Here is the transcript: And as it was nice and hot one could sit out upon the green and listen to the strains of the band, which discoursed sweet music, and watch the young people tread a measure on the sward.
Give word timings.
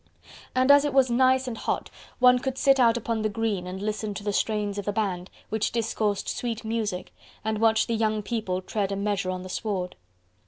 And 0.55 0.71
as 0.71 0.83
it 0.83 0.95
was 0.95 1.11
nice 1.11 1.47
and 1.47 1.55
hot 1.55 1.91
one 2.17 2.39
could 2.39 2.57
sit 2.57 2.79
out 2.79 2.97
upon 2.97 3.21
the 3.21 3.29
green 3.29 3.67
and 3.67 3.79
listen 3.79 4.15
to 4.15 4.23
the 4.23 4.33
strains 4.33 4.79
of 4.79 4.85
the 4.85 4.91
band, 4.91 5.29
which 5.49 5.71
discoursed 5.71 6.27
sweet 6.27 6.65
music, 6.65 7.13
and 7.45 7.59
watch 7.59 7.85
the 7.85 7.93
young 7.93 8.23
people 8.23 8.63
tread 8.63 8.91
a 8.91 8.95
measure 8.95 9.29
on 9.29 9.43
the 9.43 9.47
sward. 9.49 9.95